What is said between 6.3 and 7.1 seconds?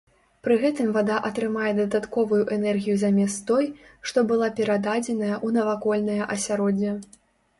асяроддзе.